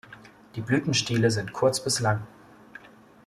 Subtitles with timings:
[0.55, 2.25] Die Blütenstiele sind kurz bis lang.